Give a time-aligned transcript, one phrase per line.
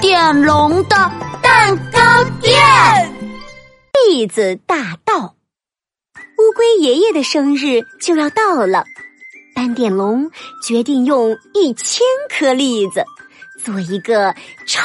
[0.00, 0.96] 点龙的
[1.42, 2.54] 蛋糕店，
[4.06, 5.34] 栗子大道。
[6.14, 8.84] 乌龟爷爷的生日就要到了，
[9.56, 10.30] 斑点龙
[10.62, 12.00] 决定用一千
[12.30, 13.02] 颗栗子
[13.64, 14.32] 做一个
[14.66, 14.84] 超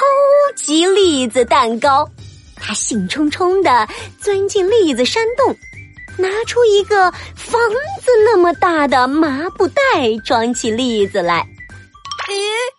[0.55, 2.09] 级栗子蛋糕。
[2.55, 3.87] 他兴冲冲的
[4.19, 5.55] 钻进栗子山洞，
[6.17, 7.61] 拿出一个房
[8.01, 9.81] 子那么大的麻布袋，
[10.25, 11.47] 装起栗子来。
[12.29, 12.72] 咦？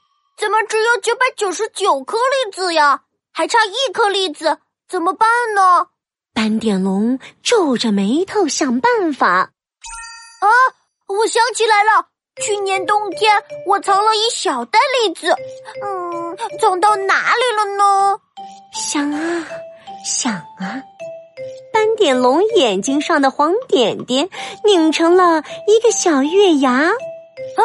[0.44, 3.00] 怎么只有九百九十九颗栗子呀？
[3.32, 5.86] 还差一颗栗子，怎么办呢？
[6.34, 9.28] 斑点龙皱着眉头想办法。
[10.40, 10.48] 啊，
[11.08, 12.08] 我想起来了，
[12.42, 15.34] 去年冬天我藏了一小袋栗子，
[15.82, 18.20] 嗯，藏到哪里了呢？
[18.74, 19.46] 想啊
[20.04, 20.82] 想啊，
[21.72, 24.28] 斑点龙眼睛上的黄点点
[24.62, 26.70] 拧成了一个小月牙。
[27.56, 27.64] 啊！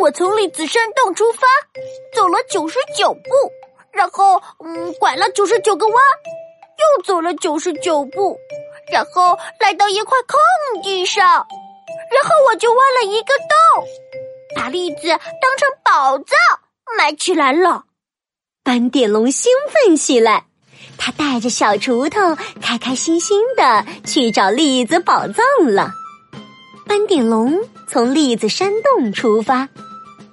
[0.00, 1.46] 我从栗子山洞出发，
[2.14, 3.20] 走了九十九步，
[3.92, 8.36] 然后嗯，拐了九十九个弯，又走了九十九步，
[8.92, 13.86] 然后来到一块空地上，然后我就挖了一个洞，
[14.56, 16.36] 把栗子当成宝藏
[16.98, 17.84] 埋起来了。
[18.64, 20.46] 斑点龙兴奋起来，
[20.98, 25.92] 他带着小锄头，开开心心的去找栗子宝藏了。
[26.92, 29.66] 斑点龙从栗子山洞出发。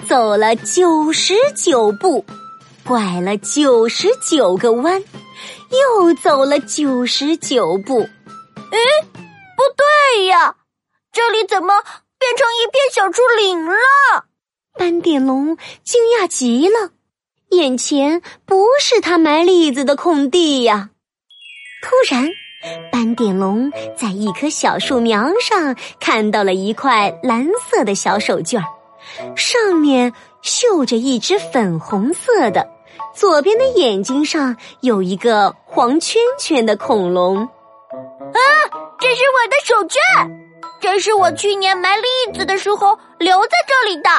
[0.10, 2.26] 走了九十九步，
[2.86, 5.02] 拐了九十九个弯，
[5.72, 8.02] 又走了九十九步。
[8.02, 10.58] 诶，不对呀，
[11.14, 11.82] 这里怎么
[12.20, 14.26] 变成一片小树林了？
[14.78, 16.92] 斑点龙惊讶极了，
[17.52, 20.90] 眼前不是他埋栗子的空地呀！
[21.82, 22.28] 突然，
[22.92, 28.66] 斑点龙在一棵小树苗上看到了一块蓝色的小手绢儿。
[29.36, 32.68] 上面绣着一只粉红色的，
[33.16, 37.38] 左边的眼睛上有一个黄圈圈的恐龙。
[37.38, 38.40] 啊，
[39.00, 40.30] 这是我的手绢，
[40.82, 44.10] 这是我去年埋栗子的时候留在这里的。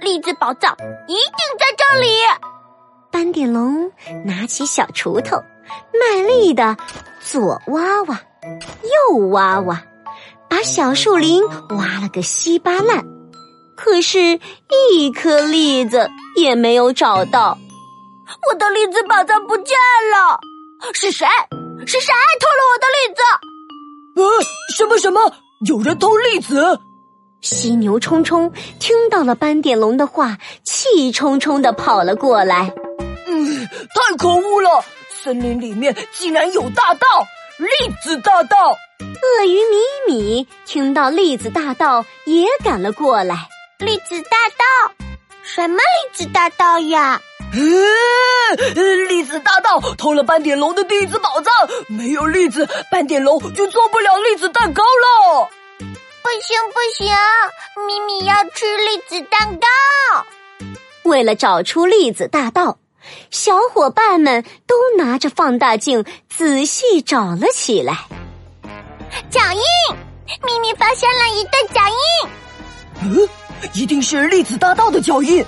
[0.00, 0.74] 栗子宝藏
[1.06, 2.08] 一定在这里。
[3.10, 3.90] 斑点龙
[4.24, 5.36] 拿起小锄头，
[5.92, 6.76] 卖力的
[7.24, 8.20] 左挖挖，
[9.10, 9.82] 右挖挖，
[10.48, 13.02] 把小树林挖了个稀巴烂。
[13.76, 14.38] 可是，
[14.92, 17.58] 一颗栗子也没有找到。
[18.48, 19.76] 我的栗子宝藏不见
[20.12, 20.38] 了，
[20.92, 21.26] 是谁？
[21.86, 23.22] 是谁偷了我的栗子？
[24.16, 24.22] 呃，
[24.76, 25.32] 什么什么？
[25.66, 26.78] 有人偷栗子？
[27.40, 32.72] 犀牛冲冲听到了斑点龙的话，气冲冲的跑了过来。
[33.26, 34.84] 嗯，太可恶了！
[35.24, 37.06] 森林里面竟然有大盗，
[37.56, 37.68] 栗
[38.02, 38.76] 子大盗！
[39.00, 43.48] 鳄鱼米米听到栗子大盗也赶了过来。
[43.78, 44.94] 栗子大盗？
[45.42, 47.22] 什么栗子大盗呀？
[47.54, 51.54] 嗯，栗子大盗偷了斑点龙的栗子宝藏，
[51.88, 55.48] 没有栗子，斑点龙就做不了栗子蛋糕了。
[55.78, 57.16] 不行不行，
[57.86, 59.66] 咪咪要吃栗子蛋糕。
[61.04, 62.76] 为了找出栗子大盗，
[63.30, 68.06] 小伙伴们都拿着放大镜仔细找了起来。
[69.30, 69.96] 脚印，
[70.42, 72.30] 咪咪发现了一对脚印。
[73.10, 73.28] 嗯。
[73.72, 75.42] 一定是栗子大盗的脚印，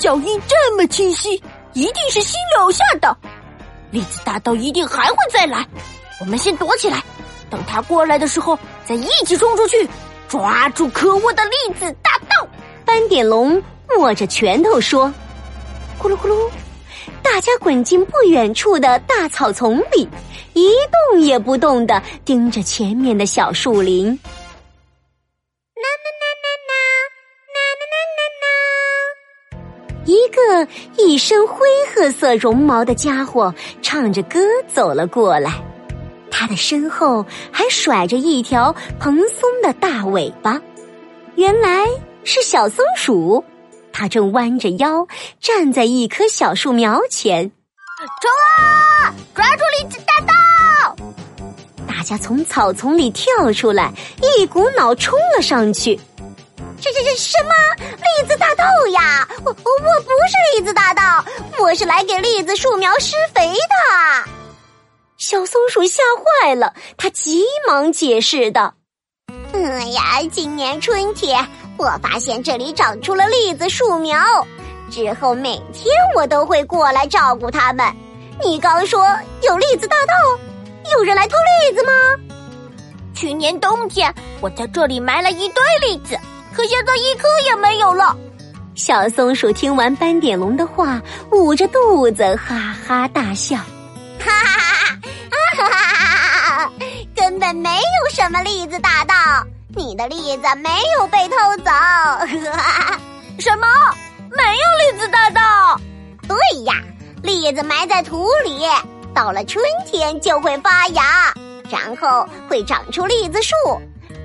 [0.00, 1.40] 脚印这么清晰，
[1.74, 3.16] 一定是新留下的。
[3.92, 5.64] 栗子大道一定还会再来，
[6.20, 7.04] 我们先躲起来，
[7.48, 9.88] 等他过来的时候再一起冲出去，
[10.28, 12.48] 抓住可恶的栗子大盗。
[12.84, 13.62] 斑点龙
[13.96, 15.06] 握着拳头说
[16.02, 16.50] ：“咕噜咕噜，
[17.36, 20.08] 大家滚进不远处的大草丛里，
[20.54, 20.70] 一
[21.10, 24.08] 动也不动的盯着前面的小树林。”
[30.06, 30.66] 一个
[30.96, 35.62] 一身灰褐色绒毛的家伙唱着歌走了过来，
[36.30, 37.22] 他的身后
[37.52, 40.58] 还甩着一条蓬松的大尾巴。
[41.34, 41.86] 原来
[42.24, 43.44] 是小松鼠，
[43.98, 45.08] 他正弯着腰
[45.40, 47.50] 站在一棵小树苗前。
[48.20, 49.14] 冲啊！
[49.34, 50.96] 抓住栗子大盗！
[51.88, 53.90] 大家从草丛里跳出来，
[54.20, 55.98] 一股脑冲了上去。
[56.78, 59.26] 这这这什么栗子大盗呀？
[59.42, 61.24] 我我我不是栗子大盗，
[61.58, 64.30] 我是来给栗子树苗施肥的。
[65.16, 66.02] 小松鼠吓
[66.42, 68.74] 坏了，它急忙解释道
[69.54, 74.18] ：“嗯呀，今年春天我发现这里长出了栗子树苗，
[74.90, 77.86] 之后每天我都会过来照顾它们。
[78.42, 79.06] 你刚说
[79.42, 81.92] 有栗子大盗，有人来偷栗子吗？
[83.14, 86.18] 去年冬天我在这里埋了一堆栗子。”
[86.56, 88.16] 可现在一颗也没有了，
[88.74, 90.98] 小松鼠听完斑点龙的话，
[91.30, 93.58] 捂着肚子哈哈大笑。
[94.18, 94.98] 哈哈
[95.30, 96.72] 哈哈哈哈！
[97.14, 99.14] 根本没有什么栗子大盗，
[99.76, 101.70] 你的栗子没有被偷走。
[103.38, 103.66] 什么？
[104.30, 105.80] 没有栗子大盗？
[106.26, 106.74] 对呀，
[107.22, 108.66] 栗子埋在土里，
[109.14, 111.32] 到了春天就会发芽，
[111.70, 113.54] 然后会长出栗子树，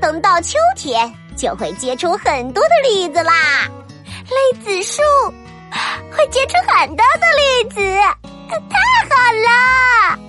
[0.01, 3.69] 等到秋天就会结出很多的栗子啦。
[4.07, 5.01] 栗子树
[6.09, 7.81] 会结出很多的栗子，
[8.49, 10.19] 太好了！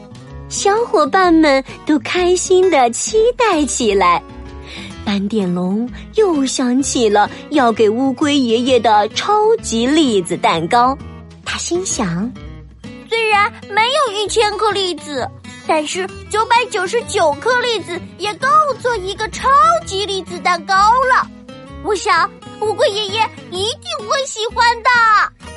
[0.48, 4.20] 小伙伴们都开心的期待起来。
[5.04, 10.96] 斑点龙又想起了要给乌龟爷爷的超级栗子蛋糕，
[11.44, 12.30] 他心想：
[13.08, 15.28] 虽然没有一千颗栗子，
[15.66, 18.48] 但是九百九十九颗栗子也够
[18.80, 19.48] 做一个超
[19.84, 21.28] 级栗子蛋糕了。
[21.84, 22.30] 我想。
[22.60, 25.51] 乌龟爷爷一定会喜欢的。